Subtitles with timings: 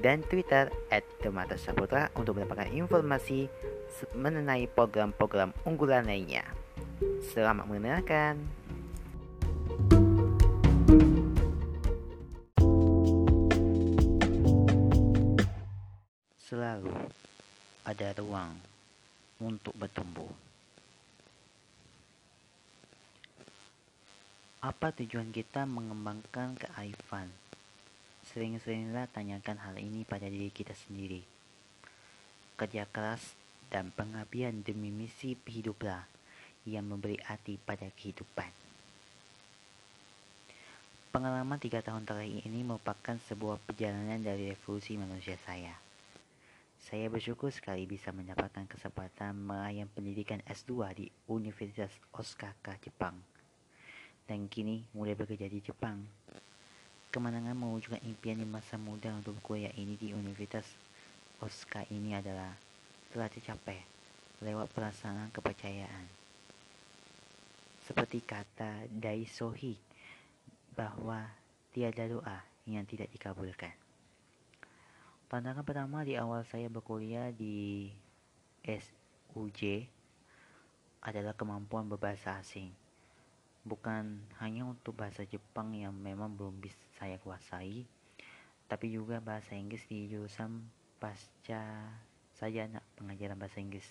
[0.00, 3.48] dan Twitter at Demata Saputra untuk mendapatkan informasi
[4.12, 6.44] mengenai program-program unggulan lainnya.
[7.32, 8.40] Selamat mendengarkan.
[16.46, 16.94] Selalu
[17.82, 18.54] ada ruang
[19.42, 20.30] untuk bertumbuh.
[24.62, 27.45] Apa tujuan kita mengembangkan kearifan?
[28.36, 31.24] Sering-seringlah tanyakan hal ini pada diri kita sendiri.
[32.60, 33.32] Kerja keras
[33.72, 36.04] dan pengabdian demi misi hiduplah
[36.68, 38.52] yang memberi arti pada kehidupan.
[41.16, 45.72] Pengalaman tiga tahun terakhir ini merupakan sebuah perjalanan dari revolusi manusia saya.
[46.76, 53.16] Saya bersyukur sekali bisa mendapatkan kesempatan meraih pendidikan S2 di Universitas Osaka, Jepang
[54.28, 56.04] dan kini mulai bekerja di Jepang.
[57.16, 60.68] Kemenangan mewujudkan impian di masa muda untuk kuliah ini di Universitas
[61.40, 62.52] Osaka ini adalah
[63.08, 63.80] telah tercapai
[64.44, 66.12] lewat pelaksanaan kepercayaan.
[67.88, 69.80] Seperti kata Dai Sohi
[70.76, 71.24] bahwa
[71.72, 73.72] tiada doa yang tidak dikabulkan.
[75.32, 77.96] Tantangan pertama di awal saya berkuliah di
[78.60, 79.88] SUJ
[81.00, 82.68] adalah kemampuan berbahasa asing
[83.64, 87.84] bukan hanya untuk bahasa Jepang yang memang belum bisa saya kuasai,
[88.66, 90.64] tapi juga bahasa Inggris di jurusan
[90.96, 91.62] pasca
[92.36, 93.86] saya anak pengajaran bahasa Inggris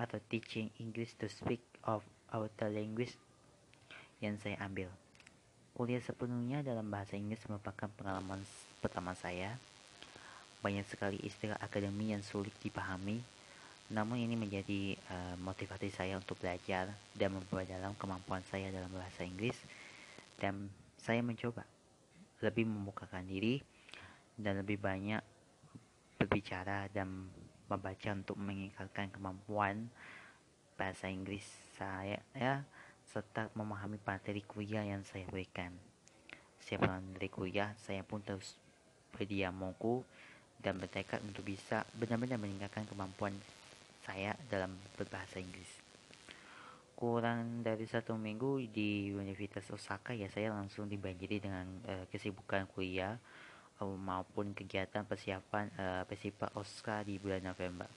[0.00, 2.00] atau teaching English to speak of
[2.32, 3.12] outer language
[4.24, 4.88] yang saya ambil.
[5.74, 8.40] Kuliah sepenuhnya dalam bahasa Inggris merupakan pengalaman
[8.78, 9.58] pertama saya.
[10.64, 13.20] Banyak sekali istilah akademi yang sulit dipahami
[13.92, 19.56] namun ini menjadi uh, motivasi saya untuk belajar dan memperdalam kemampuan saya dalam bahasa Inggris
[20.40, 21.68] dan saya mencoba
[22.44, 23.58] lebih membukakan diri
[24.36, 25.24] dan lebih banyak
[26.20, 27.32] berbicara dan
[27.64, 29.88] membaca untuk meningkatkan kemampuan
[30.76, 31.44] bahasa Inggris
[31.80, 32.60] saya ya
[33.08, 35.70] serta memahami materi kuliah yang saya berikan.
[36.58, 36.88] Setiap
[37.30, 38.56] kuliah saya pun terus
[39.14, 39.54] berdiam
[40.58, 43.36] dan bertekad untuk bisa benar-benar meningkatkan kemampuan
[44.02, 45.83] saya dalam berbahasa Inggris.
[46.94, 53.18] Kurang dari satu minggu di Universitas Osaka ya saya langsung dibanjiri dengan uh, kesibukan kuliah
[53.82, 57.90] uh, maupun kegiatan persiapan uh, festival Oscar di bulan November.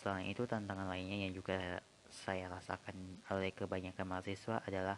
[0.00, 2.96] Selain itu tantangan lainnya yang juga saya rasakan
[3.28, 4.96] oleh kebanyakan mahasiswa adalah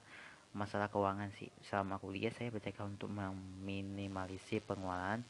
[0.55, 1.51] masalah keuangan sih.
[1.67, 5.27] Selama kuliah saya bertekad untuk meminimalisir pengeluaran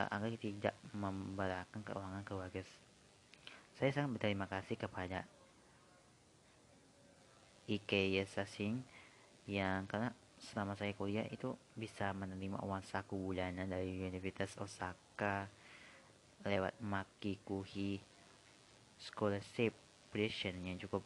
[0.00, 2.64] uh, agar tidak memberatkan keuangan keluarga
[3.78, 5.22] saya sangat berterima kasih kepada
[7.68, 8.80] Ike Yesasing
[9.44, 10.08] yang karena
[10.40, 15.44] selama saya kuliah itu bisa menerima uang saku bulanan dari Universitas Osaka
[16.48, 18.00] lewat Maki Kuhi
[18.96, 19.76] Scholarship
[20.08, 21.04] Tuition yang cukup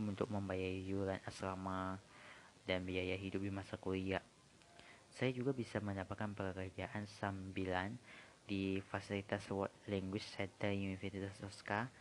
[0.00, 2.00] untuk membayar iuran asrama
[2.64, 4.24] dan biaya hidup di masa kuliah.
[5.12, 7.92] Saya juga bisa mendapatkan pekerjaan sambilan
[8.48, 11.92] di Fasilitas World Language Center Universitas Osaka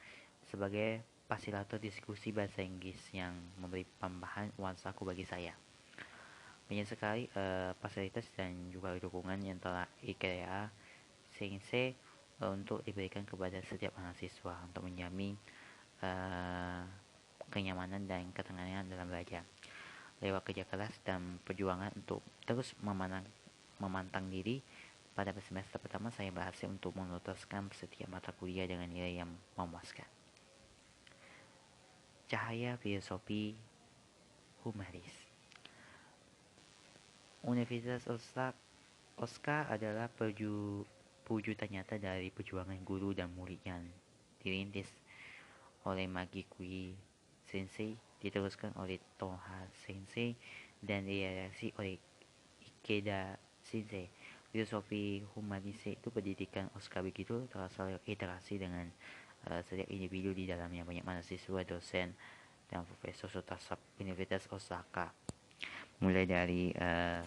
[0.48, 5.52] sebagai fasilitator diskusi bahasa Inggris yang memberi tambahan uang saku bagi saya.
[6.68, 10.72] Banyak sekali uh, fasilitas dan juga dukungan yang telah IKEA
[11.36, 11.96] Sensei
[12.40, 15.36] uh, untuk diberikan kepada setiap mahasiswa untuk menjamin
[16.04, 16.84] uh,
[17.52, 19.44] kenyamanan dan ketenangan dalam belajar.
[20.20, 23.28] Lewat kerja keras dan perjuangan untuk terus memandang,
[23.80, 24.60] memantang diri
[25.16, 30.17] pada semester pertama saya berhasil untuk menutaskan setiap mata kuliah dengan nilai yang memuaskan.
[32.28, 33.56] Cahaya Filosofi
[34.68, 35.16] Humanis.
[37.48, 38.04] Universitas
[39.16, 40.84] Osaka, adalah perju,
[41.24, 43.80] perwujudan nyata dari perjuangan guru dan murid yang
[44.44, 44.92] dirintis
[45.88, 46.92] oleh Magi Kui
[47.48, 50.36] Sensei, diteruskan oleh Toha Sensei,
[50.84, 51.96] dan direaksi oleh
[52.60, 54.12] Ikeda Sensei.
[54.52, 58.92] Filosofi humanis itu pendidikan Oscar begitu terasa interaksi dengan
[59.48, 62.14] uh, setiap individu di dalamnya banyak mahasiswa dosen
[62.68, 65.10] dan profesor serta sub Universitas Osaka
[66.04, 67.26] mulai dari uh,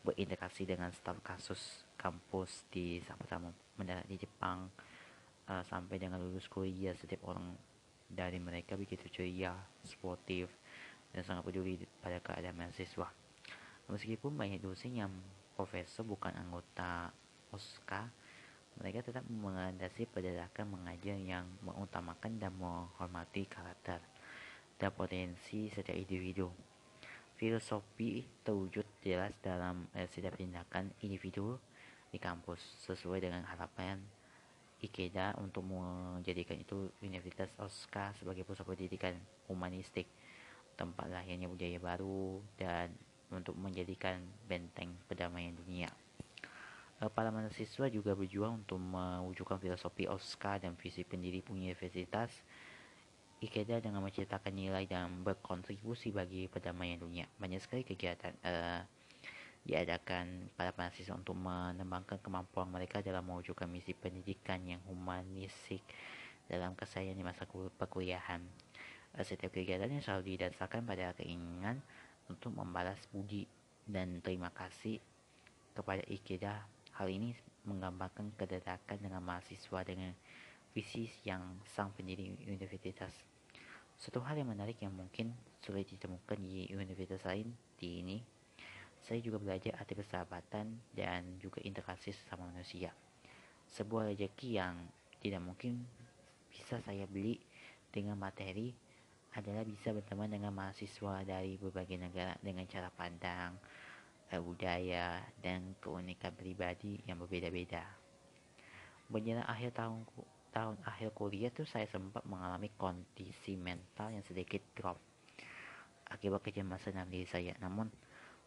[0.00, 4.72] berinteraksi dengan staf kasus kampus di pertama mendarat di Jepang
[5.46, 7.52] uh, sampai dengan lulus kuliah setiap orang
[8.10, 9.54] dari mereka begitu ceria,
[9.86, 10.50] sportif,
[11.14, 13.06] dan sangat peduli pada keadaan mahasiswa.
[13.86, 15.12] Meskipun banyak dosen yang
[15.54, 17.14] profesor bukan anggota
[17.54, 18.10] OSKA,
[18.80, 24.00] mereka tetap mengandasi pergerakan mengajar yang mengutamakan dan menghormati karakter
[24.80, 26.48] dan potensi setiap individu.
[27.36, 31.60] Filosofi terwujud jelas dalam eh, setiap tindakan individu
[32.08, 34.00] di kampus sesuai dengan harapan
[34.80, 39.12] Ikeda untuk menjadikan itu Universitas Osaka sebagai pusat pendidikan
[39.44, 40.08] humanistik,
[40.72, 42.88] tempat lahirnya budaya baru, dan
[43.28, 45.92] untuk menjadikan benteng perdamaian dunia.
[47.00, 52.28] Eh, para mahasiswa juga berjuang untuk mewujudkan filosofi Osaka dan visi pendiri universitas
[53.40, 57.24] Ikeda dengan menciptakan nilai dan berkontribusi bagi perdamaian dunia.
[57.40, 58.84] Banyak sekali kegiatan uh,
[59.64, 65.80] diadakan para mahasiswa untuk mengembangkan kemampuan mereka dalam mewujudkan misi pendidikan yang humanistik
[66.52, 68.44] dalam keseharian di masa perkuliahan.
[69.16, 71.80] Eh, setiap kegiatan yang selalu didasarkan pada keinginan
[72.28, 73.48] untuk membalas budi
[73.88, 75.00] dan terima kasih
[75.72, 76.79] kepada Ikeda.
[77.00, 77.32] Hal ini
[77.64, 80.12] menggambarkan kedekatan dengan mahasiswa dengan
[80.76, 83.16] visi yang sang pendiri universitas.
[83.96, 85.32] Satu hal yang menarik yang mungkin
[85.64, 88.20] sulit ditemukan di universitas lain di ini
[89.00, 92.92] saya juga belajar arti persahabatan dan juga interaksi sesama manusia.
[93.72, 94.76] Sebuah rezeki yang
[95.24, 95.80] tidak mungkin
[96.52, 97.40] bisa saya beli
[97.88, 98.76] dengan materi
[99.32, 103.56] adalah bisa berteman dengan mahasiswa dari berbagai negara dengan cara pandang,
[104.38, 107.82] budaya, dan keunikan pribadi yang berbeda-beda.
[109.10, 110.06] Berjalan akhir tahun
[110.54, 114.98] tahun akhir kuliah tuh saya sempat mengalami kondisi mental yang sedikit drop
[116.10, 117.54] akibat kecemasan dalam diri saya.
[117.58, 117.90] Namun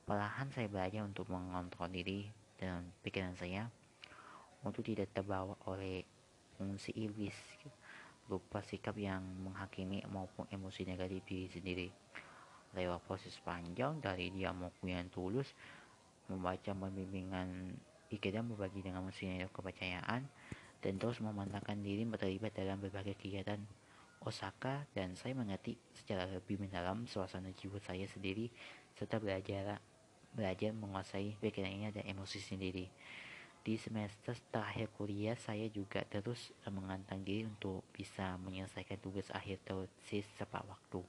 [0.03, 2.27] Perlahan saya belajar untuk mengontrol diri
[2.59, 3.71] dan pikiran saya
[4.59, 6.03] untuk tidak terbawa oleh
[6.59, 7.35] fungsi iblis
[8.27, 11.87] berupa sikap yang menghakimi maupun emosi negatif diri sendiri.
[12.73, 15.53] Lewat proses panjang dari dialogku yang tulus,
[16.29, 17.77] membaca pembimbingan
[18.13, 20.25] dan berbagi dengan mesin kepercayaan,
[20.83, 23.57] dan terus memantapkan diri terlibat dalam berbagai kegiatan
[24.23, 28.47] Osaka dan saya mengerti secara lebih mendalam suasana jiwa saya sendiri
[28.95, 29.83] serta belajar
[30.31, 32.87] belajar menguasai pikirannya dan emosi sendiri.
[33.63, 40.27] Di semester terakhir kuliah, saya juga terus mengantang diri untuk bisa menyelesaikan tugas akhir tesis
[40.35, 40.99] tepat waktu.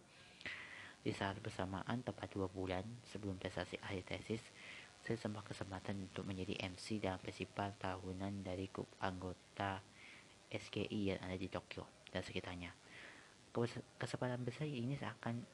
[1.04, 4.40] Di saat bersamaan, tepat dua bulan sebelum prestasi akhir tesis,
[5.04, 9.84] saya sempat kesempatan untuk menjadi MC dalam festival tahunan dari grup anggota
[10.48, 12.72] SKI yang ada di Tokyo dan sekitarnya.
[14.00, 15.44] Kesempatan besar ini seakan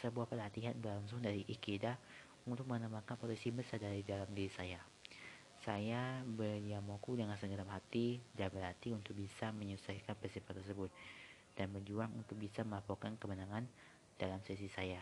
[0.00, 1.92] sebuah pelatihan berlangsung dari Ikeda
[2.48, 4.80] untuk menambahkan potensi besar dari dalam diri saya.
[5.60, 10.88] Saya berdiamoku dengan segenap hati dan berhati untuk bisa menyelesaikan festival tersebut
[11.52, 13.68] dan berjuang untuk bisa melaporkan kemenangan
[14.16, 15.00] dalam sesi saya.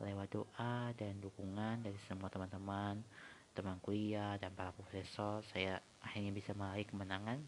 [0.00, 3.00] Lewat doa dan dukungan dari semua teman-teman,
[3.54, 7.40] teman kuliah, dan para profesor, saya akhirnya bisa meraih kemenangan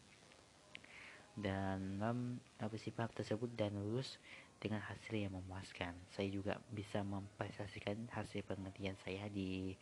[1.37, 2.41] dalam
[2.73, 4.17] festival tersebut dan lulus
[4.57, 5.93] dengan hasil yang memuaskan.
[6.17, 9.77] Saya juga bisa mempresentasikan hasil penelitian saya di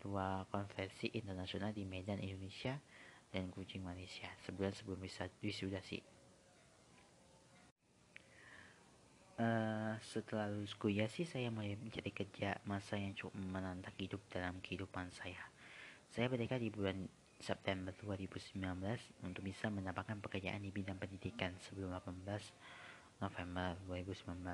[0.00, 2.80] dua konferensi internasional di Medan, Indonesia
[3.28, 5.04] dan Kucing, Malaysia sebulan sebelum
[5.44, 6.00] wisuda sih.
[9.40, 14.60] Uh, setelah lulus kuliah sih saya mulai mencari kerja masa yang cukup menantang hidup dalam
[14.60, 15.40] kehidupan saya.
[16.12, 17.08] Saya berdeka di bulan
[17.40, 18.60] September 2019
[19.24, 22.20] untuk bisa mendapatkan pekerjaan di bidang pendidikan sebelum 18
[23.24, 24.44] November 2019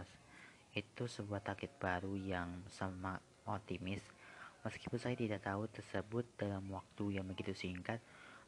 [0.79, 4.07] itu sebuah target baru yang sangat optimis
[4.63, 7.99] meskipun saya tidak tahu tersebut dalam waktu yang begitu singkat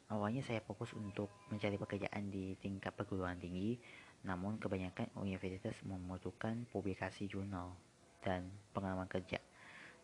[0.07, 3.75] awalnya saya fokus untuk mencari pekerjaan di tingkat perguruan tinggi
[4.23, 7.71] namun kebanyakan universitas membutuhkan publikasi jurnal
[8.19, 9.39] dan pengalaman kerja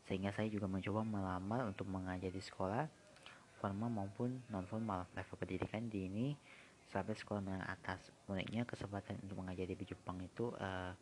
[0.05, 2.86] sehingga saya juga mencoba melamar untuk mengajar di sekolah
[3.57, 6.27] formal maupun non formal level pendidikan di ini
[6.93, 8.00] sampai sekolah menengah atas.
[8.29, 10.93] Uniknya kesempatan untuk mengajar di Jepang itu uh,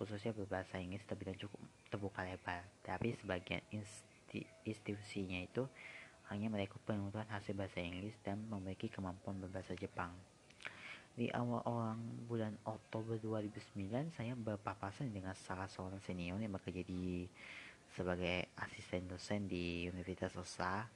[0.00, 1.60] khususnya berbahasa Inggris terbilang cukup
[1.92, 2.64] terbuka lebar.
[2.80, 3.60] Tapi sebagian
[4.64, 5.68] institusinya itu
[6.32, 10.12] hanya mereka penentuan hasil bahasa Inggris dan memiliki kemampuan berbahasa Jepang
[11.18, 11.98] di awal orang
[12.30, 17.26] bulan Oktober 2009 saya berpapasan dengan salah seorang senior yang bekerja di
[17.90, 20.86] sebagai asisten dosen di Universitas Osaka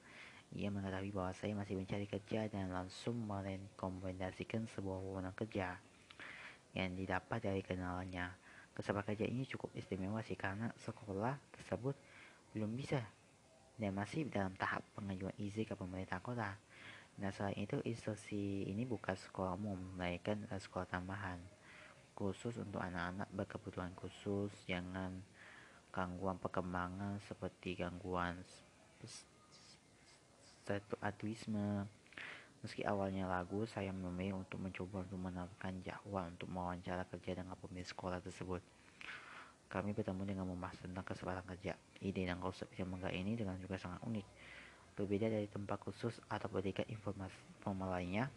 [0.54, 5.80] ia mengetahui bahwa saya masih mencari kerja dan langsung merekomendasikan sebuah wewenang kerja
[6.76, 8.30] yang didapat dari kenalannya.
[8.76, 11.96] Kesempatan kerja ini cukup istimewa sih karena sekolah tersebut
[12.52, 13.00] belum bisa
[13.80, 16.52] dan masih dalam tahap pengajuan izin ke pemerintah kota.
[17.20, 21.36] Nah, selain itu institusi ini bukan sekolah umum, melainkan uh, sekolah tambahan
[22.16, 25.20] khusus untuk anak-anak berkebutuhan khusus, jangan
[25.92, 28.40] gangguan perkembangan seperti gangguan
[31.04, 31.84] autisme.
[32.62, 37.84] Meski awalnya lagu, saya memilih untuk mencoba untuk menawarkan jadwal untuk mewawancara kerja dengan pemilik
[37.84, 38.62] sekolah tersebut.
[39.66, 41.74] Kami bertemu dengan membahas tentang kesempatan kerja.
[41.98, 44.26] Ide dan konsep yang menggak ini dengan juga sangat unik
[44.92, 47.32] Berbeda dari tempat khusus atau pendidikan informasi
[47.64, 48.28] formal lainnya,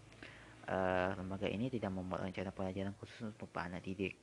[0.71, 4.15] uh, lembaga ini tidak membuat rencana pelajaran khusus untuk anak didik,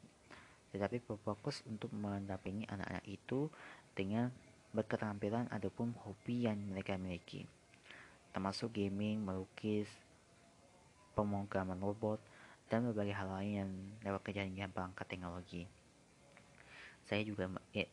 [0.72, 3.52] tetapi berfokus untuk mendampingi anak-anak itu
[3.92, 4.32] dengan
[4.72, 7.44] berketerampilan ataupun hobi yang mereka miliki,
[8.32, 9.88] termasuk gaming, melukis,
[11.12, 12.16] pemrograman robot,
[12.72, 13.70] dan berbagai hal lain yang
[14.00, 15.68] lewat kejadian perangkat teknologi.
[17.12, 17.45] Saya juga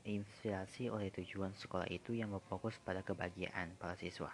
[0.07, 4.31] inspirasi oleh tujuan sekolah itu yang berfokus pada kebahagiaan para siswa.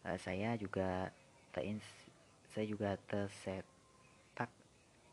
[0.00, 1.12] Uh, saya juga
[1.52, 4.48] saya juga tersetak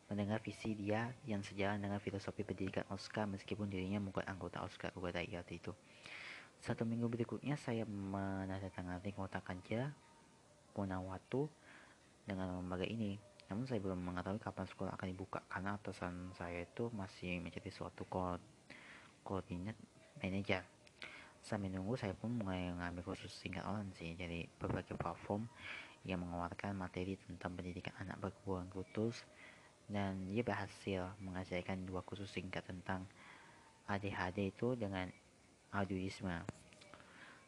[0.08, 5.28] mendengar visi dia yang sejalan dengan filosofi pendidikan Oscar meskipun dirinya bukan anggota Oscar kepada
[5.28, 5.76] IAT itu.
[6.64, 9.92] Satu minggu berikutnya saya menandatangani kontrak kerja
[10.80, 11.52] waktu
[12.24, 13.20] dengan lembaga ini.
[13.52, 18.08] Namun saya belum mengetahui kapan sekolah akan dibuka karena atasan saya itu masih menjadi suatu
[18.08, 18.59] kode
[19.30, 19.78] koordinat
[20.18, 20.66] manager
[21.46, 25.46] sambil menunggu saya pun mulai mengambil kursus singkat online sih jadi berbagai platform
[26.02, 29.22] yang mengeluarkan materi tentang pendidikan anak berkebutuhan khusus
[29.90, 33.06] dan dia berhasil mengajarkan dua kursus singkat tentang
[33.90, 35.10] ADHD itu dengan
[35.74, 36.46] autisme.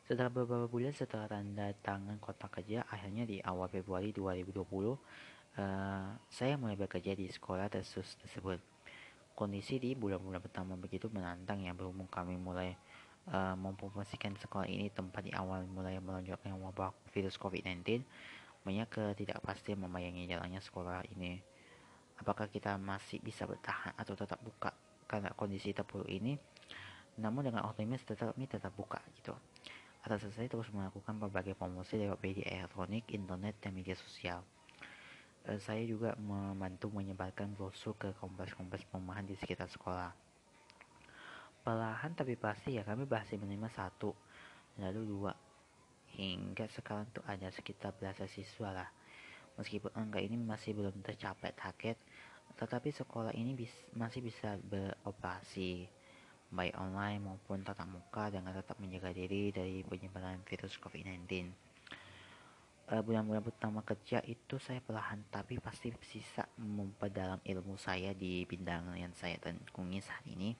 [0.09, 4.97] Setelah beberapa bulan setelah tanda tangan kontrak kerja, akhirnya di awal Februari 2020, uh,
[5.61, 8.57] eh, saya mulai bekerja di sekolah tersebut.
[9.33, 12.77] Kondisi di bulan-bulan pertama begitu menantang ya berhubung kami mulai
[13.31, 18.03] uh, mempromosikan sekolah ini tempat di awal mulai melonjaknya wabah virus COVID-19
[18.61, 21.41] banyak ketidakpastian membayangi jalannya sekolah ini.
[22.21, 24.69] Apakah kita masih bisa bertahan atau tetap buka
[25.09, 26.37] karena kondisi terpuruk ini?
[27.17, 29.33] Namun dengan optimis tetap ini tetap buka gitu.
[30.05, 34.45] Atas saya terus melakukan berbagai promosi lewat media elektronik, internet, dan media sosial.
[35.49, 40.13] Eh, saya juga membantu menyebarkan brosur ke kompleks-kompleks perumahan di sekitar sekolah.
[41.65, 44.13] Perlahan tapi pasti ya kami berhasil menerima satu,
[44.77, 45.33] lalu dua,
[46.13, 48.89] hingga sekarang tuh ada sekitar belasan siswa lah.
[49.57, 51.97] Meskipun angka ini masih belum tercapai target,
[52.57, 55.89] tetapi sekolah ini bis, masih bisa beroperasi
[56.53, 61.70] baik online maupun tatap muka dengan tetap menjaga diri dari penyebaran virus COVID-19 uh,
[62.99, 69.15] bulan-bulan pertama kerja itu saya perlahan tapi pasti bisa memperdalam ilmu saya di bidang yang
[69.15, 70.51] saya tekuni saat ini.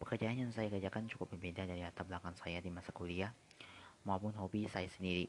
[0.00, 3.28] Pekerjaan yang saya kerjakan cukup berbeda dari latar belakang saya di masa kuliah
[4.08, 5.28] maupun hobi saya sendiri.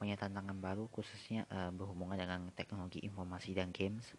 [0.00, 4.16] Punya tantangan baru khususnya uh, berhubungan dengan teknologi informasi dan games.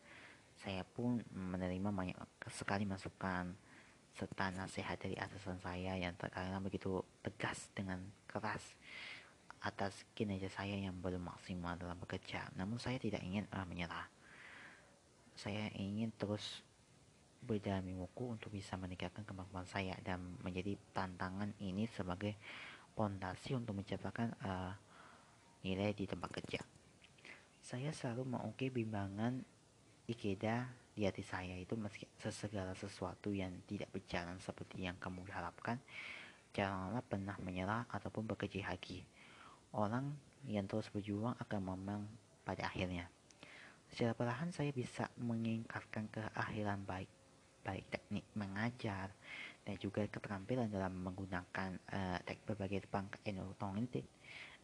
[0.61, 2.17] Saya pun menerima banyak
[2.53, 3.49] sekali masukan
[4.13, 8.77] serta nasihat dari atasan saya yang terkadang begitu tegas dengan keras
[9.61, 12.45] atas kinerja saya yang belum maksimal dalam bekerja.
[12.55, 14.05] Namun saya tidak ingin uh, menyerah.
[15.37, 16.61] Saya ingin terus
[17.41, 22.35] berjalan mingguku untuk bisa meningkatkan kemampuan saya dan menjadi tantangan ini sebagai
[22.97, 24.73] fondasi untuk menciptakan uh,
[25.61, 26.61] nilai di tempat kerja.
[27.61, 29.41] Saya selalu mengukir bimbangan
[30.07, 35.77] Ikeda di hati saya itu meski sesegala sesuatu yang tidak berjalan seperti yang kamu harapkan,
[36.55, 39.03] janganlah pernah menyerah ataupun bekerja lagi
[39.75, 40.15] orang
[40.47, 42.01] yang terus berjuang akan memang
[42.47, 43.11] pada akhirnya.
[43.91, 47.09] Secara perlahan saya bisa mengingkatkan keahlian baik
[47.67, 49.11] baik teknik mengajar
[49.67, 54.07] dan juga keterampilan dalam menggunakan uh, tek berbagai perangkat elektronik,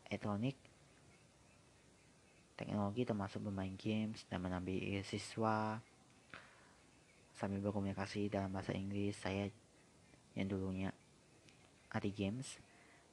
[0.07, 0.55] elektronik
[2.55, 5.83] teknologi termasuk bermain games dan menambil siswa
[7.35, 9.51] sambil berkomunikasi dalam bahasa Inggris saya
[10.37, 10.89] yang dulunya
[11.91, 12.55] ada games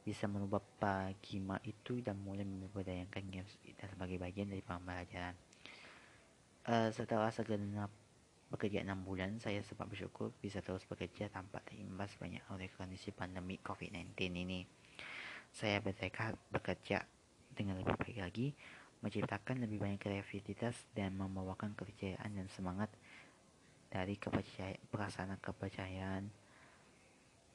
[0.01, 3.53] bisa merubah Pagima itu dan mulai memperdayakan games
[3.85, 5.37] sebagai bagian dari pembelajaran.
[6.65, 7.93] Uh, setelah segenap
[8.51, 13.61] bekerja enam bulan, saya sempat bersyukur bisa terus bekerja tanpa terimbas banyak oleh kondisi pandemi
[13.63, 14.67] COVID-19 ini.
[15.55, 17.07] Saya bertekad bekerja
[17.55, 18.49] dengan lebih baik lagi,
[19.05, 22.91] menciptakan lebih banyak kreativitas dan membawakan kepercayaan dan semangat
[23.91, 26.40] dari kepercayaan, perasaan kepercayaan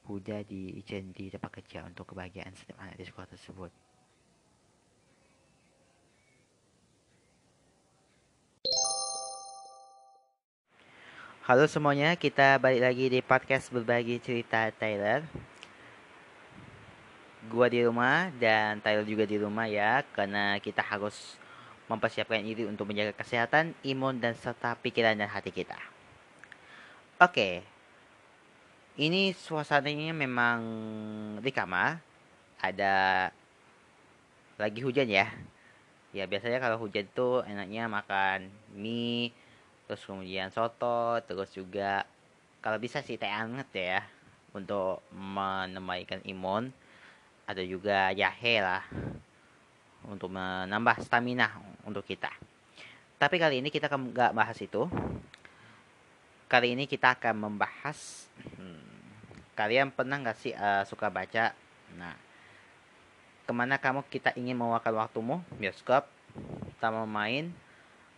[0.06, 3.70] Buddha di di tempat kerja untuk kebahagiaan setiap anak di sekolah tersebut.
[11.46, 15.26] Halo semuanya, kita balik lagi di podcast berbagi cerita Tyler.
[17.46, 21.38] gua di rumah dan Tyler juga di rumah ya karena kita harus
[21.86, 25.78] mempersiapkan diri untuk menjaga kesehatan, imun dan serta pikiran dan hati kita.
[27.22, 27.75] Oke.
[28.96, 30.60] Ini suasananya memang
[31.44, 32.00] di kamar.
[32.64, 33.28] Ada
[34.56, 35.28] lagi hujan ya.
[36.16, 39.36] Ya biasanya kalau hujan tuh enaknya makan mie,
[39.84, 42.08] terus kemudian soto, terus juga
[42.64, 44.00] kalau bisa sih teh anget ya
[44.56, 46.72] untuk menambahkan imun
[47.44, 48.80] ada juga jahe lah
[50.08, 51.52] untuk menambah stamina
[51.84, 52.32] untuk kita.
[53.20, 54.88] Tapi kali ini kita nggak bahas itu.
[56.46, 58.85] Kali ini kita akan membahas hmm,
[59.56, 61.56] kalian pernah nggak sih uh, suka baca?
[61.96, 62.14] Nah,
[63.48, 65.40] ke mana kamu kita ingin mewakil waktumu?
[65.56, 66.04] Bioskop,
[66.78, 67.44] taman main,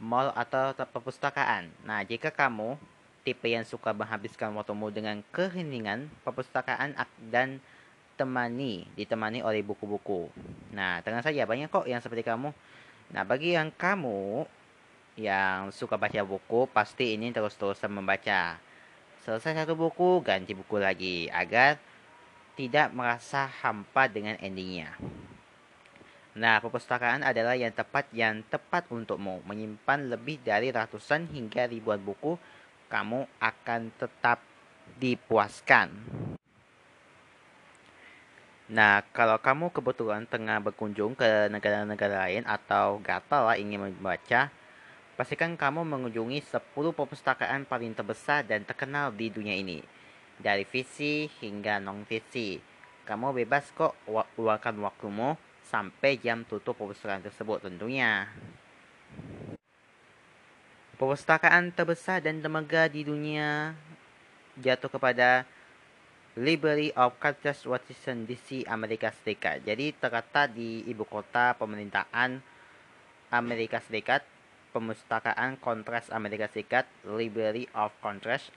[0.03, 1.71] mall atau perpustakaan.
[1.87, 2.75] Nah, jika kamu
[3.23, 6.99] tipe yang suka menghabiskan waktumu dengan keheningan, perpustakaan
[7.31, 7.63] dan
[8.19, 10.27] temani, ditemani oleh buku-buku.
[10.75, 12.51] Nah, tenang saja, banyak kok yang seperti kamu.
[13.15, 14.43] Nah, bagi yang kamu
[15.15, 18.59] yang suka baca buku, pasti ini terus-terusan membaca.
[19.29, 21.77] Selesai satu buku, ganti buku lagi, agar
[22.57, 24.97] tidak merasa hampa dengan endingnya.
[26.33, 29.45] Nah, perpustakaan adalah yang tepat yang tepat untukmu.
[29.45, 32.41] Menyimpan lebih dari ratusan hingga ribuan buku
[32.89, 34.41] kamu akan tetap
[34.97, 35.93] dipuaskan.
[38.73, 44.49] Nah, kalau kamu kebetulan tengah berkunjung ke negara-negara lain atau gatal ingin membaca,
[45.19, 49.83] pastikan kamu mengunjungi 10 perpustakaan paling terbesar dan terkenal di dunia ini.
[50.39, 52.63] Dari visi hingga non-visi.
[53.03, 53.99] Kamu bebas kok
[54.39, 55.35] luarkan waktumu
[55.67, 58.31] sampai jam tutup perpustakaan tersebut tentunya.
[60.95, 63.75] Perpustakaan terbesar dan termegah di dunia
[64.55, 65.43] jatuh kepada
[66.39, 69.67] Library of Congress Washington DC Amerika Serikat.
[69.67, 72.39] Jadi terletak di ibu kota pemerintahan
[73.35, 74.23] Amerika Serikat,
[74.69, 78.53] Perpustakaan Kongres Amerika Serikat, Library of Congress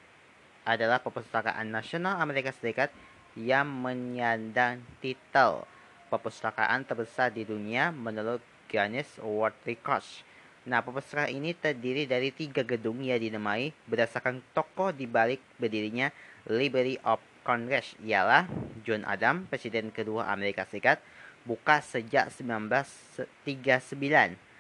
[0.68, 2.92] adalah perpustakaan nasional Amerika Serikat
[3.34, 5.64] yang menyandang titel
[6.12, 10.28] perpustakaan terbesar di dunia menurut Guinness World Records.
[10.68, 16.12] Nah, perpustakaan ini terdiri dari tiga gedung yang dinamai berdasarkan tokoh di balik berdirinya
[16.46, 18.46] Library of Congress ialah
[18.86, 21.02] John Adams, Presiden kedua Amerika Serikat,
[21.48, 24.51] buka sejak 1939.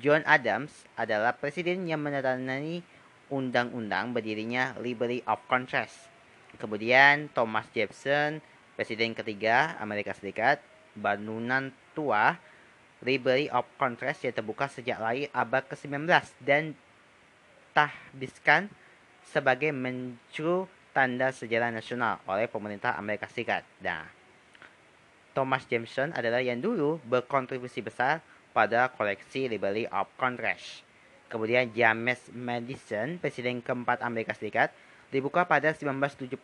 [0.00, 2.80] John Adams adalah presiden yang menandatangani
[3.28, 6.08] undang-undang berdirinya Library of Congress.
[6.56, 8.40] Kemudian Thomas Jefferson,
[8.72, 10.64] presiden ketiga Amerika Serikat,
[10.96, 12.40] bangunan tua
[13.04, 16.08] Library of Congress yang terbuka sejak lahir abad ke-19
[16.40, 16.72] dan
[17.76, 18.72] tahbiskan
[19.26, 23.64] sebagai mencuru tanda sejarah nasional oleh pemerintah Amerika Serikat.
[23.80, 24.06] Nah,
[25.32, 28.20] Thomas Jameson adalah yang dulu berkontribusi besar
[28.52, 30.84] pada koleksi Library of Congress.
[31.32, 34.70] Kemudian James Madison, Presiden keempat Amerika Serikat,
[35.08, 36.38] dibuka pada 1976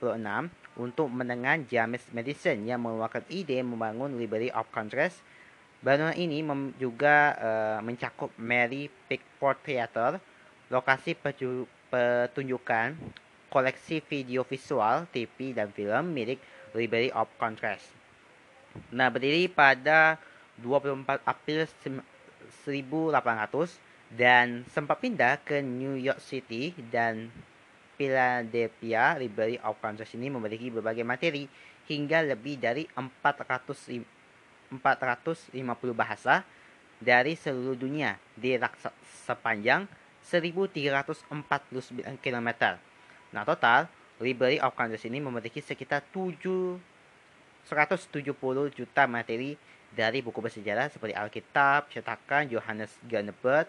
[0.80, 5.20] untuk mendengar James Madison yang mengeluarkan ide membangun Library of Congress
[5.78, 6.42] Bangunan ini
[6.74, 10.18] juga uh, mencakup Mary Pickford Theater,
[10.74, 12.98] lokasi pertunjukan,
[13.46, 16.42] koleksi video visual, TV, dan film milik
[16.74, 17.94] Library of Congress.
[18.90, 20.18] Nah, berdiri pada
[20.62, 27.28] 24 April 1800 dan sempat pindah ke New York City dan
[27.98, 31.50] Philadelphia, Library of Congress ini memiliki berbagai materi
[31.90, 34.06] hingga lebih dari 400
[34.68, 35.56] 450
[35.96, 36.44] bahasa
[37.00, 38.52] dari seluruh dunia di
[39.24, 39.88] sepanjang
[40.20, 41.24] 1349
[42.20, 42.48] km.
[43.32, 43.88] Nah, total
[44.20, 46.76] Library of Congress ini memiliki sekitar 7
[47.68, 49.60] 170 juta materi
[49.92, 53.68] dari buku bersejarah seperti Alkitab, cetakan Johannes Gutenberg,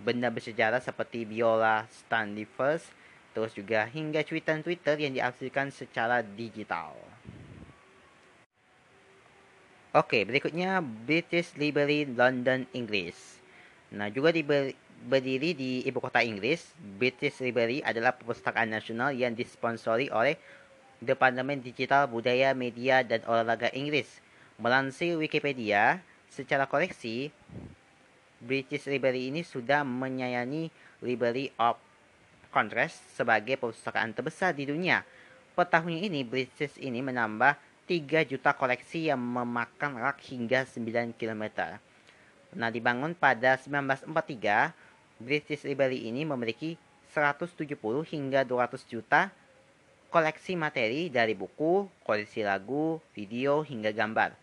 [0.00, 2.90] benda bersejarah seperti biola Stanley First,
[3.36, 6.96] terus juga hingga Twitter-Twitter yang diarsipkan secara digital.
[9.90, 13.42] Oke, berikutnya British Library London, Inggris.
[13.90, 14.46] Nah, juga di,
[15.02, 20.38] berdiri di ibu kota Inggris, British Library adalah perpustakaan nasional yang disponsori oleh
[21.02, 24.22] Departemen Digital Budaya Media dan Olahraga Inggris.
[24.60, 27.32] Melansir Wikipedia, secara koleksi,
[28.44, 30.68] British Library ini sudah menyayangi
[31.00, 31.80] Library of
[32.52, 35.00] Congress sebagai perpustakaan terbesar di dunia.
[35.56, 37.56] Per ini, British ini menambah
[37.88, 41.80] 3 juta koleksi yang memakan rak hingga 9 km.
[42.52, 44.76] Nah, dibangun pada 1943,
[45.24, 46.76] British Library ini memiliki
[47.16, 47.80] 170
[48.12, 49.32] hingga 200 juta
[50.12, 54.39] koleksi materi dari buku, koleksi lagu, video, hingga gambar.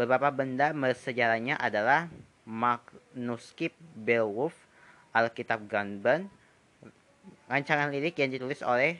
[0.00, 2.08] Beberapa benda sejarahnya adalah
[2.48, 4.56] manuskrip Beowulf,
[5.12, 6.24] Alkitab Gunburn,
[7.44, 8.96] rancangan lirik yang ditulis oleh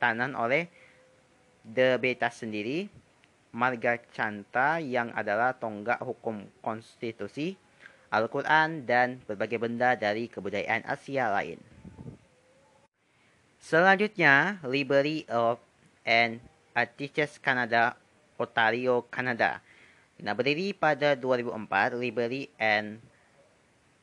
[0.00, 0.72] Tanan oleh
[1.68, 2.88] The Beta sendiri,
[3.52, 7.60] Marga Canta yang adalah tonggak hukum konstitusi,
[8.08, 11.60] Al-Quran, dan berbagai benda dari kebudayaan Asia lain.
[13.60, 15.60] Selanjutnya, Library of
[16.08, 16.40] and
[16.72, 18.00] Artists Canada,
[18.40, 19.60] Ontario, Kanada.
[20.22, 23.02] Nah, berdiri pada 2004, Library and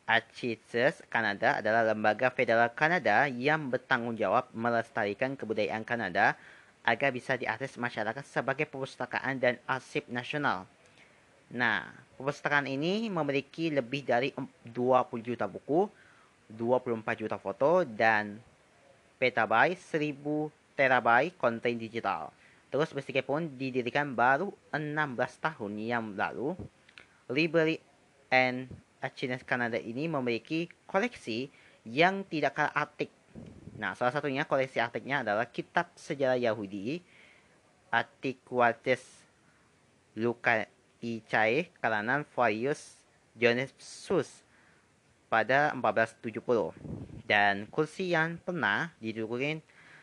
[0.04, 6.36] Artists Canada adalah lembaga federal Kanada yang bertanggung jawab melestarikan kebudayaan Kanada
[6.84, 10.68] agar bisa diakses masyarakat sebagai perpustakaan dan arsip nasional.
[11.56, 11.88] Nah,
[12.20, 14.36] perpustakaan ini memiliki lebih dari
[14.68, 15.88] 20 juta buku,
[16.52, 18.44] 24 juta foto, dan
[19.16, 22.34] petabyte 1000 terabyte konten digital.
[22.70, 26.54] Terus meskipun didirikan baru 16 tahun yang lalu,
[27.26, 27.82] Library
[28.30, 28.70] and
[29.02, 31.50] Archives Canada ini memiliki koleksi
[31.86, 33.10] yang tidak kalah artik.
[33.80, 37.02] Nah, salah satunya koleksi artiknya adalah Kitab Sejarah Yahudi,
[37.90, 39.02] Antiquities
[40.14, 43.00] Lucaicae kalangan Farius
[43.34, 44.44] Dionysius
[45.32, 46.76] pada 1470
[47.30, 49.62] dan kursi yang pernah didudukin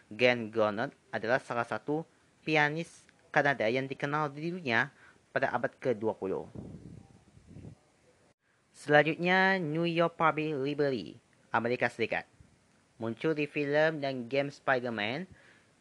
[0.09, 2.07] Glenn Goddard adalah salah satu
[2.47, 3.03] pianis
[3.35, 4.95] Kanada yang dikenal di dunia
[5.35, 6.47] pada abad ke-20.
[8.71, 11.19] Selanjutnya, New York Public Library,
[11.51, 12.25] Amerika Serikat.
[13.03, 15.27] Muncul di film dan game Spider-Man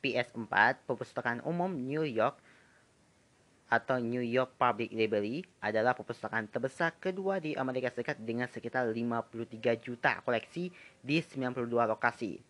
[0.04, 2.36] PS4, perpustakaan umum New York
[3.66, 9.80] atau New York Public Library adalah perpustakaan terbesar kedua di Amerika Serikat dengan sekitar 53
[9.80, 12.44] juta koleksi di 92 lokasi.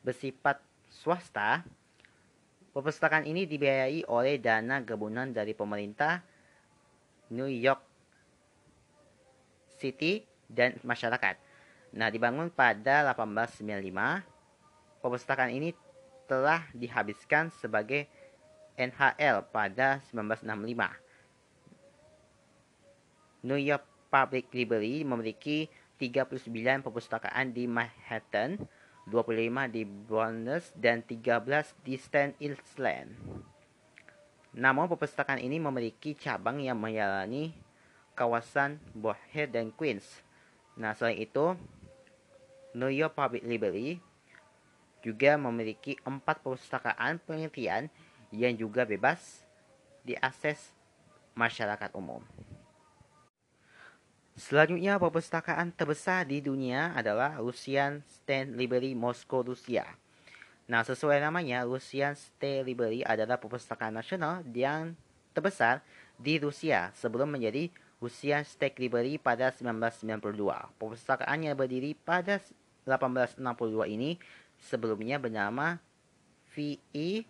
[0.00, 1.66] Bersifat swasta,
[2.72, 6.24] perpustakaan ini dibiayai oleh dana gabungan dari pemerintah
[7.32, 7.80] New York
[9.76, 11.36] City dan masyarakat.
[11.92, 14.24] Nah, dibangun pada 1895,
[15.04, 15.76] perpustakaan ini
[16.24, 18.08] telah dihabiskan sebagai
[18.80, 20.88] NHL pada 1965.
[23.44, 25.68] New York Public Library memiliki
[26.00, 26.48] 39
[26.80, 28.56] perpustakaan di Manhattan,
[29.10, 33.18] 25 di Bronx, dan 13 di Staten Island.
[34.52, 37.56] Namun perpustakaan ini memiliki cabang yang melayani
[38.12, 40.04] kawasan Boher dan Queens.
[40.76, 41.56] Nah, selain itu,
[42.76, 44.00] New York Public Library
[45.02, 47.90] juga memiliki empat perpustakaan penelitian
[48.30, 49.42] yang juga bebas
[50.06, 50.72] diakses
[51.34, 52.22] masyarakat umum.
[54.32, 59.84] Selanjutnya, perpustakaan terbesar di dunia adalah Russian State Library Moskow, Rusia.
[60.64, 64.96] Nah, sesuai namanya, Russian State Library adalah perpustakaan nasional yang
[65.36, 65.84] terbesar
[66.16, 67.68] di Rusia sebelum menjadi
[68.00, 70.80] Russian State Library pada 1992.
[70.80, 72.40] Perpustakaan yang berdiri pada
[72.88, 74.16] 1862 ini
[74.56, 75.76] sebelumnya bernama
[76.56, 77.28] VE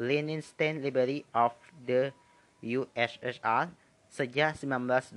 [0.00, 1.52] Leninstein Library of
[1.84, 2.16] the
[2.64, 3.68] USSR
[4.10, 5.14] sejak 1925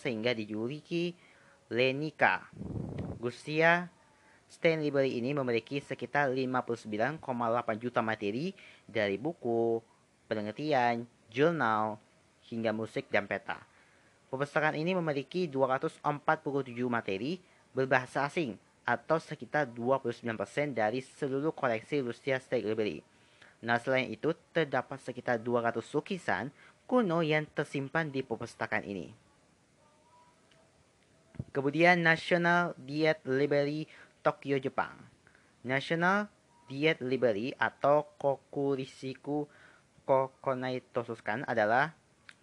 [0.00, 1.12] sehingga dijuluki
[1.68, 2.48] Lenika.
[3.20, 3.92] Rusia
[4.50, 7.22] Stein Library ini memiliki sekitar 59,8
[7.78, 8.50] juta materi
[8.88, 9.78] dari buku,
[10.26, 12.02] penelitian, jurnal,
[12.50, 13.62] hingga musik dan peta.
[14.26, 16.02] Perpustakaan ini memiliki 247
[16.90, 17.38] materi
[17.70, 20.26] berbahasa asing atau sekitar 29%
[20.74, 23.06] dari seluruh koleksi Rusia State Library.
[23.62, 26.50] Nah, selain itu, terdapat sekitar 200 lukisan
[26.90, 29.14] kuno yang tersimpan di perpustakaan ini.
[31.54, 33.86] Kemudian National Diet Library
[34.26, 34.98] Tokyo, Jepang.
[35.62, 36.26] National
[36.66, 39.46] Diet Library atau Kokurisiku
[40.02, 41.94] Kokonai Tosuskan adalah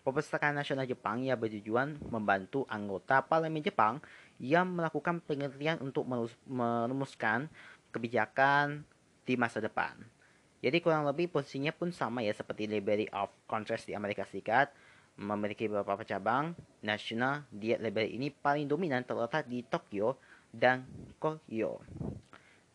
[0.08, 4.00] perpustakaan nasional Jepang yang bertujuan membantu anggota parlemen Jepang
[4.40, 6.08] yang melakukan penelitian untuk
[6.48, 7.52] merumuskan
[7.92, 8.88] kebijakan
[9.28, 10.17] di masa depan.
[10.58, 14.74] Jadi kurang lebih posisinya pun sama ya seperti Library of Congress di Amerika Serikat
[15.18, 16.54] memiliki beberapa cabang.
[16.82, 20.18] National Diet Library ini paling dominan terletak di Tokyo
[20.54, 20.86] dan
[21.18, 21.82] Kyoto.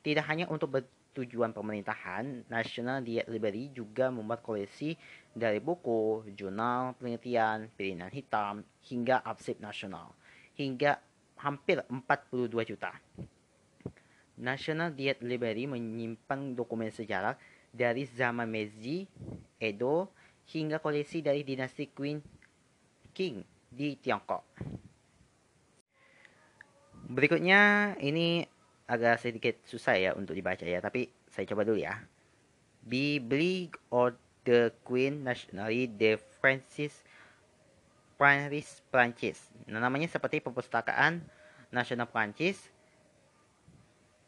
[0.03, 4.99] Tidak hanya untuk bertujuan pemerintahan, National Diet Library juga membuat koleksi
[5.31, 10.11] dari buku, jurnal, penelitian, pilihan hitam, hingga arsip nasional,
[10.59, 10.99] hingga
[11.39, 12.91] hampir 42 juta.
[14.43, 17.39] National Diet Library menyimpan dokumen sejarah
[17.73, 19.09] dari zaman Meiji,
[19.57, 20.13] Edo,
[20.53, 22.21] hingga koleksi dari dinasti Queen
[23.17, 23.41] King
[23.73, 24.45] di Tiongkok.
[27.09, 28.45] Berikutnya ini
[28.85, 31.97] agak sedikit susah ya untuk dibaca ya, tapi saya coba dulu ya.
[32.85, 37.01] Bibli of the Queen Nationally de Francis
[38.23, 39.51] Paris, Prancis.
[39.67, 41.27] Nah, namanya seperti Perpustakaan
[41.75, 42.71] Nasional Prancis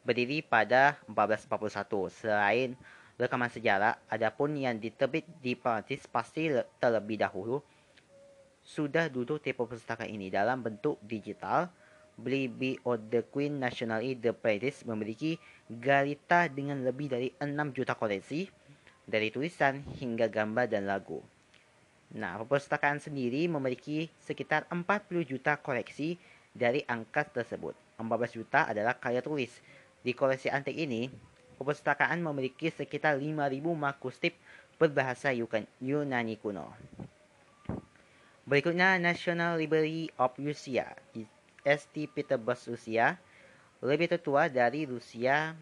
[0.02, 2.10] berdiri pada 1441.
[2.10, 2.74] Selain
[3.14, 6.50] rekaman sejarah, adapun yang diterbit di Prancis pasti
[6.82, 7.62] terlebih dahulu
[8.64, 11.68] sudah duduk di perpustakaan ini dalam bentuk digital.
[12.14, 15.34] Bibliothèque Nationale de Paris memiliki
[15.66, 18.46] garita dengan lebih dari 6 juta koleksi,
[19.02, 21.18] dari tulisan hingga gambar dan lagu.
[22.14, 26.14] Nah, perpustakaan sendiri memiliki sekitar 40 juta koleksi
[26.54, 27.74] dari angka tersebut.
[27.98, 29.50] 14 juta adalah karya tulis,
[30.06, 31.10] di koleksi antik ini,
[31.56, 34.34] perpustakaan memiliki sekitar 5.000 manuskrip
[34.76, 35.30] berbahasa
[35.80, 36.70] Yunani kuno.
[38.44, 40.92] Berikutnya National Library of Russia,
[41.64, 42.12] St.
[42.12, 43.16] Petersburg, Rusia.
[43.80, 45.56] Lebih tertua dari Rusia,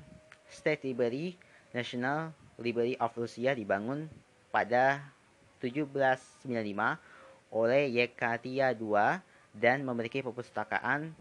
[0.50, 1.38] State Library,
[1.70, 4.10] National Library of Russia dibangun
[4.50, 4.98] pada
[5.62, 6.98] 1795
[7.54, 9.22] oleh Yekatia II
[9.54, 11.14] dan memiliki perpustakaan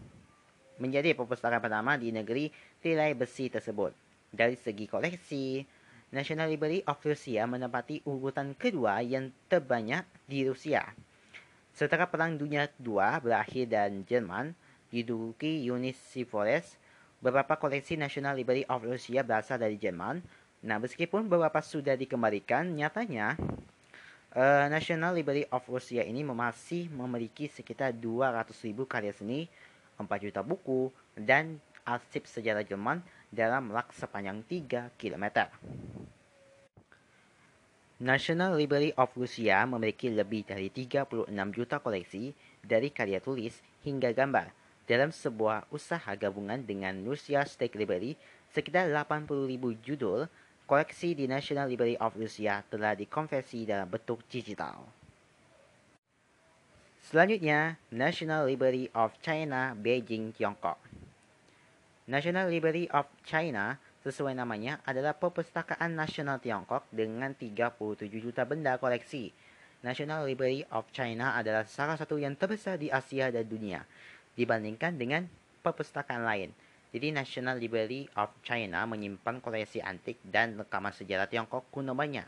[0.82, 2.50] menjadi perpustakaan pertama di negeri
[2.82, 3.94] tirai besi tersebut.
[4.32, 5.60] Dari segi koleksi,
[6.08, 10.88] National Library of Russia menempati urutan kedua yang terbanyak di Rusia.
[11.76, 14.56] Setelah Perang Dunia II berakhir dan Jerman
[14.88, 15.96] diduduki Unit
[16.28, 16.80] Forest,
[17.20, 20.24] beberapa koleksi National Library of Russia berasal dari Jerman.
[20.64, 23.36] Nah, meskipun beberapa sudah dikembalikan, nyatanya
[24.32, 28.52] uh, National Library of Russia ini masih memiliki sekitar 200.000
[28.88, 29.48] karya seni,
[30.00, 35.48] 4 juta buku, dan arsip sejarah Jerman dalam lak sepanjang 3 km.
[38.02, 43.56] National Library of Russia memiliki lebih dari 36 juta koleksi dari karya tulis
[43.88, 44.52] hingga gambar.
[44.84, 48.18] Dalam sebuah usaha gabungan dengan Russia State Library,
[48.52, 49.30] sekitar 80.000
[49.80, 50.26] judul
[50.66, 54.82] koleksi di National Library of Russia telah dikonversi dalam bentuk digital.
[57.06, 60.78] Selanjutnya, National Library of China, Beijing, Tiongkok.
[62.02, 67.78] National Library of China sesuai namanya adalah perpustakaan nasional Tiongkok dengan 37
[68.18, 69.30] juta benda koleksi.
[69.86, 73.86] National Library of China adalah salah satu yang terbesar di Asia dan dunia
[74.34, 75.30] dibandingkan dengan
[75.62, 76.50] perpustakaan lain.
[76.90, 82.26] Jadi National Library of China menyimpan koleksi antik dan rekaman sejarah Tiongkok kuno banyak.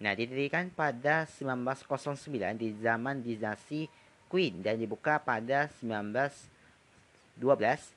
[0.00, 3.84] Nah, didirikan pada 1909 di zaman dinasti
[4.32, 6.53] Qin dan dibuka pada 19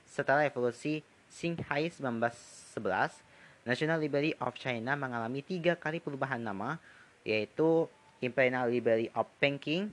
[0.08, 3.22] setelah revolusi Xinhai 1911,
[3.68, 6.80] National Library of China mengalami tiga kali perubahan nama,
[7.22, 7.86] yaitu
[8.18, 9.92] Imperial Library of Peking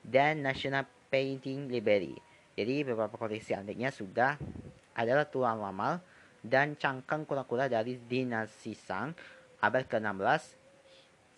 [0.00, 2.16] dan National Painting Library.
[2.56, 4.40] Jadi beberapa koleksi antiknya sudah
[4.96, 6.00] adalah tuan lama
[6.40, 9.12] dan cangkang kura-kura dari dinasti Shang
[9.60, 10.42] abad ke-16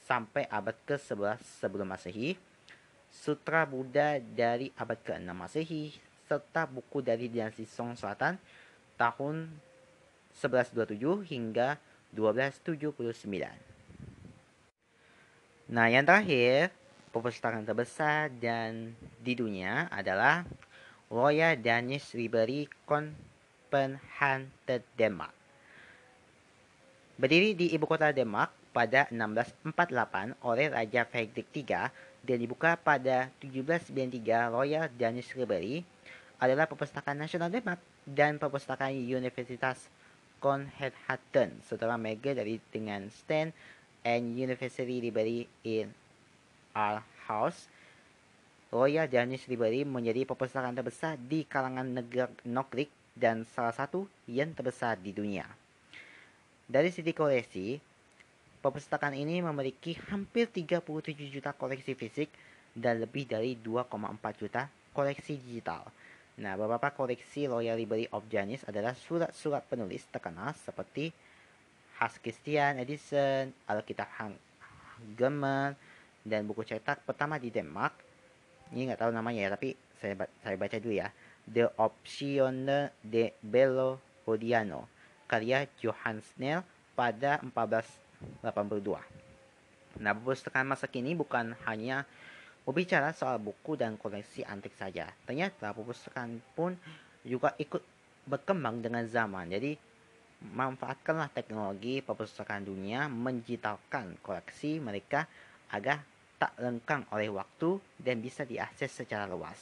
[0.07, 2.39] sampai abad ke-11 sebelum Masehi,
[3.11, 8.37] Sutra Buddha dari abad ke-6 Masehi serta buku dari dinasti Song Selatan
[9.01, 9.49] tahun
[10.37, 11.81] 1127 hingga
[12.13, 13.25] 1279.
[15.69, 16.73] Nah, yang terakhir,
[17.11, 20.45] perpustakaan terbesar dan di dunia adalah
[21.09, 24.53] Royal Danish Library Copenhagen,
[24.97, 25.33] Denmark.
[27.19, 31.91] Berdiri di ibu kota Denmark pada 1648 oleh Raja Fredrik III
[32.23, 35.83] dan dibuka pada 1793 Royal Danish Library
[36.39, 39.91] adalah Perpustakaan Nasional Denmark dan Perpustakaan Universitas
[40.39, 43.51] Copenhagen setelah mega dari dengan stand
[44.07, 45.91] and University Library in
[46.79, 47.67] our house.
[48.71, 55.01] Royal Danish Library menjadi perpustakaan terbesar di kalangan negara Nordic dan salah satu yang terbesar
[55.01, 55.49] di dunia.
[56.69, 57.81] Dari sisi koleksi,
[58.61, 60.85] perpustakaan ini memiliki hampir 37
[61.33, 62.29] juta koleksi fisik
[62.77, 63.89] dan lebih dari 2,4
[64.37, 65.89] juta koleksi digital.
[66.39, 71.11] Nah, beberapa koleksi Royal Library of Janis adalah surat-surat penulis terkenal seperti
[71.99, 74.07] Hans Christian Edison, Alkitab
[75.19, 75.75] German,
[76.23, 77.91] dan buku cetak pertama di Denmark.
[78.71, 81.11] Ini nggak tahu namanya ya, tapi saya saya baca dulu ya.
[81.51, 84.87] The Optione de Bello Odiano,
[85.27, 86.63] karya Johann Snell
[86.95, 89.03] pada 1482.
[89.99, 92.07] Nah, perpustakaan masa kini bukan hanya
[92.69, 96.77] Berbicara soal buku dan koleksi antik saja, ternyata perpustakaan pun
[97.25, 97.81] juga ikut
[98.29, 99.49] berkembang dengan zaman.
[99.49, 99.73] Jadi,
[100.53, 105.25] manfaatkanlah teknologi perpustakaan dunia menjitalkan koleksi mereka
[105.73, 106.05] agar
[106.37, 109.57] tak lengkang oleh waktu dan bisa diakses secara luas.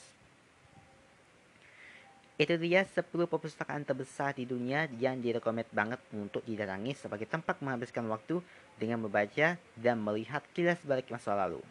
[2.35, 8.03] Itu dia 10 perpustakaan terbesar di dunia yang direkomend banget untuk didatangi sebagai tempat menghabiskan
[8.11, 8.43] waktu
[8.75, 11.63] dengan membaca dan melihat kilas balik masa lalu.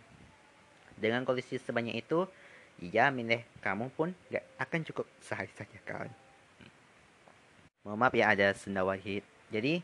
[0.95, 2.23] Dengan kondisi sebanyak itu,
[2.79, 6.11] Jamin deh, kamu pun gak akan cukup sehari saja kawan.
[7.87, 9.23] Mohon maaf ya ada sendawa hit.
[9.47, 9.79] Jadi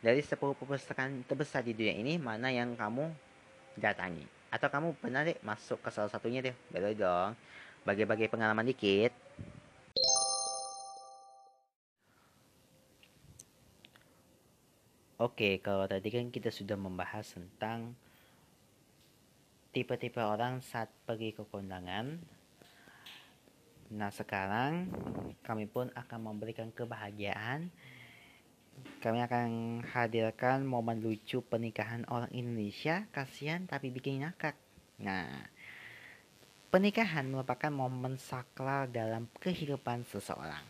[0.00, 3.10] dari 10 perpustakaan terbesar di dunia ini mana yang kamu
[3.76, 4.24] datangi?
[4.48, 6.54] Atau kamu pernah deh masuk ke salah satunya deh?
[6.72, 7.34] Boleh dong.
[7.82, 9.12] Bagi-bagi pengalaman dikit.
[15.16, 17.96] Oke, kalau tadi kan kita sudah membahas tentang
[19.76, 22.16] tipe-tipe orang saat pergi ke kondangan.
[23.92, 24.88] Nah, sekarang
[25.44, 27.68] kami pun akan memberikan kebahagiaan.
[29.04, 29.48] Kami akan
[29.84, 34.56] hadirkan momen lucu pernikahan orang Indonesia, kasihan tapi bikin ngakak.
[35.04, 35.28] Nah,
[36.72, 40.64] pernikahan merupakan momen sakral dalam kehidupan seseorang.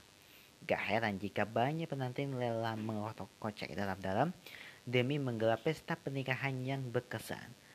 [0.66, 4.34] Gak heran jika banyak pengantin rela mengotok kocek dalam-dalam
[4.82, 7.65] demi menggelar pesta pernikahan yang berkesan.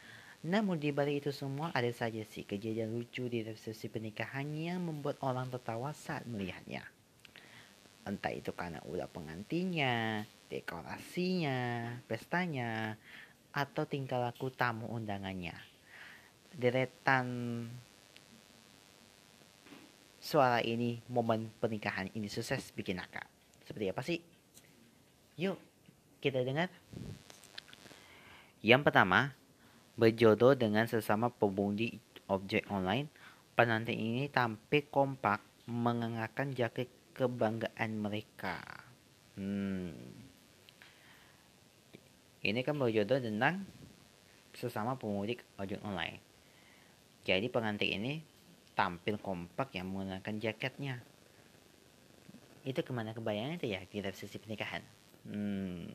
[0.41, 5.21] Namun di balik itu semua ada saja sih kejadian lucu di resepsi pernikahan yang membuat
[5.21, 6.82] orang tertawa saat melihatnya.
[8.01, 12.97] Entah itu karena ulah pengantinnya, dekorasinya, pestanya,
[13.54, 15.54] atau tingkah laku tamu undangannya.
[16.58, 17.27] Deretan
[20.17, 23.30] suara ini momen pernikahan ini sukses bikin nakal.
[23.62, 24.17] Seperti apa sih?
[25.38, 25.62] Yuk
[26.17, 26.73] kita dengar.
[28.62, 29.34] Yang pertama,
[30.02, 33.06] Berjodoh dengan sesama pengundi objek online,
[33.54, 38.58] penanti ini tampil kompak mengenakan jaket kebanggaan mereka.
[39.38, 39.94] Hmm.
[42.42, 43.62] Ini kan berjodoh dengan
[44.58, 46.18] sesama pemudik ojek online.
[47.22, 48.14] Jadi pengantin ini
[48.74, 51.06] tampil kompak yang menggunakan jaketnya.
[52.66, 54.82] Itu ke mana kebayangnya itu ya di resepsi pernikahan.
[55.30, 55.94] Hmm.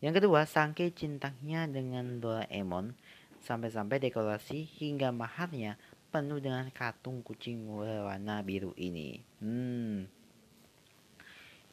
[0.00, 2.96] Yang kedua, sangke cintanya dengan Doraemon
[3.44, 5.76] sampai-sampai dekorasi hingga maharnya
[6.08, 9.20] penuh dengan katung kucing berwarna biru ini.
[9.44, 10.08] Hmm.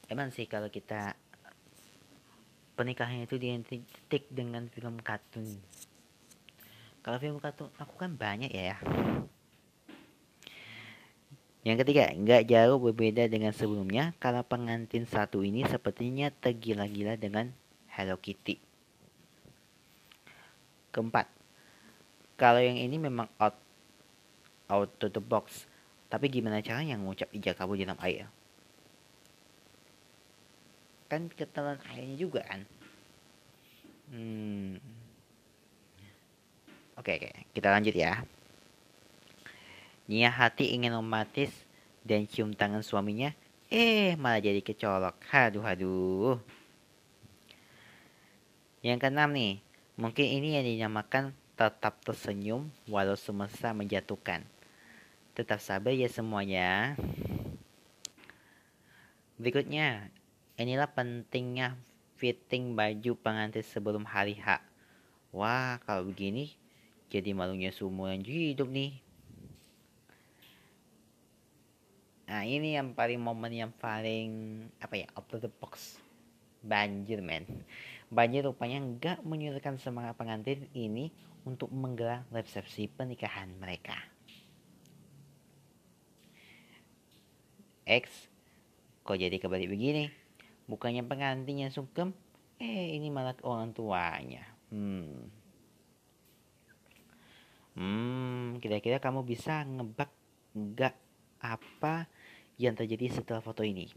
[0.08, 1.16] Emang sih kalau kita
[2.76, 3.84] pernikahannya itu diantik
[4.32, 5.48] dengan film kartun.
[7.02, 8.76] Kalau film kartun aku kan banyak ya.
[11.68, 17.52] Yang ketiga, nggak jauh berbeda dengan sebelumnya karena pengantin satu ini sepertinya tergila-gila dengan
[17.98, 18.62] Hello Kitty.
[20.94, 21.26] Keempat,
[22.38, 23.58] kalau yang ini memang out
[24.70, 25.66] out to the box,
[26.06, 28.30] tapi gimana caranya ngucap ijak kabur dalam air?
[31.10, 32.70] Kan ketelan airnya juga kan?
[34.14, 34.78] Hmm.
[37.02, 38.22] Oke, oke, kita lanjut ya.
[40.06, 41.50] Nia hati ingin romantis
[42.06, 43.34] dan cium tangan suaminya,
[43.74, 45.18] eh malah jadi kecolok.
[45.34, 46.57] Haduh, haduh.
[48.88, 49.60] Yang keenam nih,
[50.00, 54.48] mungkin ini yang dinamakan tetap tersenyum walau semesta menjatuhkan.
[55.36, 56.96] Tetap sabar ya semuanya.
[59.36, 60.08] Berikutnya,
[60.56, 61.76] inilah pentingnya
[62.16, 64.64] fitting baju pengantin sebelum hari H.
[65.36, 66.56] Wah, kalau begini
[67.12, 69.04] jadi malunya seumuran hidup nih.
[72.32, 76.00] Nah, ini yang paling momen yang paling apa ya, out of the box.
[76.64, 77.44] Banjir, men.
[78.08, 81.12] Banjir rupanya nggak menyurutkan semangat pengantin ini
[81.44, 83.96] untuk menggelar resepsi pernikahan mereka.
[87.88, 88.28] X,
[89.08, 90.12] kok jadi kebalik begini?
[90.68, 92.12] Bukannya pengantin yang sungkem,
[92.60, 94.44] eh ini malah orang tuanya.
[94.68, 95.32] Hmm.
[97.80, 100.12] Hmm, kira-kira kamu bisa ngebak
[100.52, 100.96] nggak
[101.40, 102.10] apa
[102.60, 103.88] yang terjadi setelah foto ini?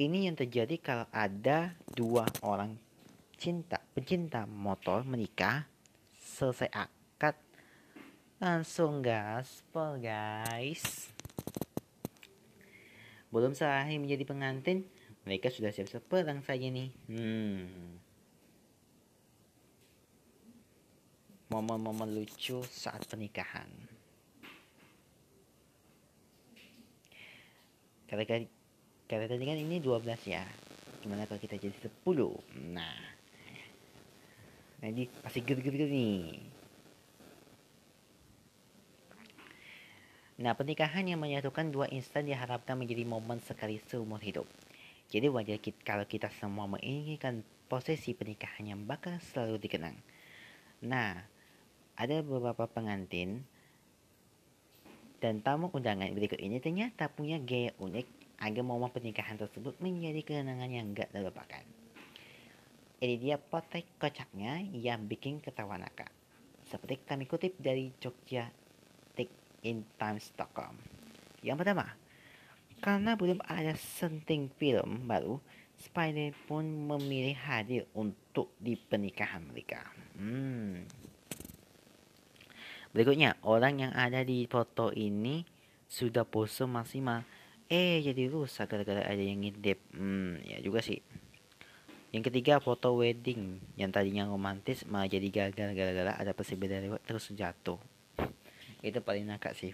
[0.00, 2.72] Ini yang terjadi kalau ada dua orang
[3.36, 5.68] cinta pecinta motor menikah
[6.16, 7.36] selesai akad.
[8.40, 11.12] Langsung gaspol guys.
[13.28, 14.88] Belum sehari menjadi pengantin
[15.28, 16.88] mereka sudah siap-siap perang saja nih.
[17.04, 18.00] Hmm.
[21.52, 23.68] Momen-momen lucu saat pernikahan.
[28.08, 28.48] Kira-kira
[29.10, 30.46] karena tadi kan ini 12 ya.
[31.02, 31.90] Gimana kalau kita jadi 10?
[32.70, 32.94] Nah.
[34.78, 36.38] Jadi pasti gitu-gitu nih.
[40.40, 44.48] Nah, pernikahan yang menyatukan dua instan diharapkan menjadi momen sekali seumur hidup.
[45.12, 50.00] Jadi wajar kita, kalau kita semua menginginkan posisi pernikahan yang bakal selalu dikenang.
[50.80, 51.18] Nah,
[51.92, 53.44] ada beberapa pengantin
[55.20, 58.08] dan tamu undangan berikut ini ternyata punya gaya unik
[58.40, 61.64] agar momen pernikahan tersebut menjadi kenangan yang gak terlupakan.
[63.00, 66.08] Ini dia potek kocaknya yang bikin ketawa nakal.
[66.70, 68.46] seperti kami kutip dari Jogja
[69.98, 70.74] Times.com.
[71.42, 71.86] Yang pertama,
[72.80, 75.42] karena belum ada senting film baru,
[75.80, 79.80] Spider pun memilih hadir untuk di pernikahan mereka.
[80.16, 80.84] Hmm.
[82.92, 85.40] Berikutnya, orang yang ada di foto ini
[85.88, 87.24] sudah pose maksimal.
[87.70, 89.78] Eh, jadi rusak gara-gara ada yang ngintip.
[89.94, 90.98] Hmm, ya juga sih.
[92.10, 97.30] Yang ketiga, foto wedding yang tadinya romantis malah jadi gagal gara-gara ada pesepeda lewat terus
[97.30, 97.78] jatuh.
[98.82, 99.70] Itu paling nakak sih.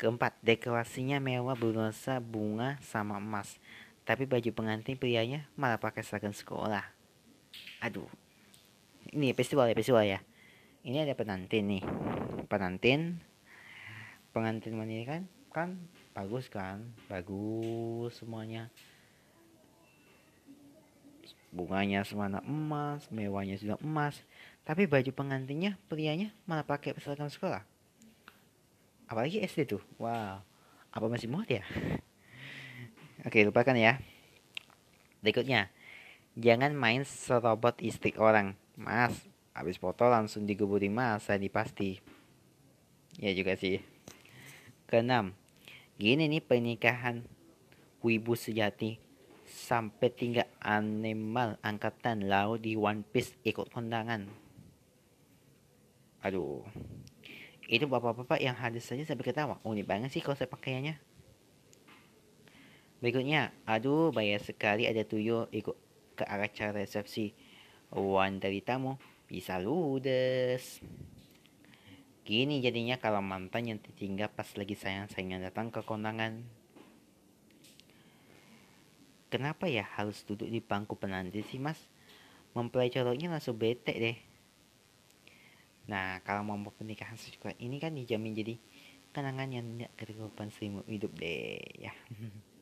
[0.00, 3.60] Keempat, dekorasinya mewah bernuansa bunga sama emas.
[4.08, 6.88] Tapi baju pengantin prianya malah pakai seragam sekolah.
[7.84, 8.08] Aduh.
[9.12, 10.24] Ini festival ya, festival ya.
[10.88, 11.84] Ini ada penantin nih.
[12.48, 13.20] Penantin
[14.34, 15.22] pengantin wanita kan
[15.54, 15.68] kan
[16.14, 16.80] bagus kan?
[17.10, 18.70] Bagus semuanya.
[21.50, 24.22] Bunganya semana emas mewahnya sudah emas.
[24.62, 27.62] Tapi baju pengantinnya prianya malah pakai seragam sekolah.
[29.10, 29.82] Apalagi SD tuh.
[30.00, 30.40] Wow.
[30.94, 31.66] Apa masih muat ya?
[33.26, 33.98] Oke lupakan ya.
[35.20, 35.68] Berikutnya.
[36.34, 38.58] Jangan main serobot istri orang.
[38.74, 39.14] Mas
[39.54, 42.02] habis foto langsung diguburi masa dipasti
[43.22, 43.78] ya juga sih.
[44.90, 45.43] Keenam
[45.94, 47.22] gini nih pernikahan
[48.02, 48.98] wibu sejati
[49.46, 54.26] sampai tinggal animal angkatan laut di One Piece ikut kondangan.
[56.24, 56.64] Aduh,
[57.68, 59.60] itu bapak-bapak yang hadir saja sampai ketawa.
[59.62, 60.96] Unik banget sih konsep pakaiannya.
[63.04, 65.76] Berikutnya, aduh bayar sekali ada tuyul ikut
[66.16, 67.36] ke acara resepsi.
[67.92, 68.96] Wan dari tamu
[69.28, 70.80] bisa ludes.
[72.24, 76.40] Gini jadinya kalau mantan yang tertinggal pas lagi sayang-sayangnya datang ke kondangan
[79.34, 81.90] Kenapa ya harus duduk di bangku penanti sih mas?
[82.54, 84.18] Mempelai coloknya langsung bete deh.
[85.90, 88.54] Nah kalau mau pernikahan sesuka ini kan dijamin jadi
[89.10, 91.90] kenangan yang tidak keterlupakan seumur hidup deh ya.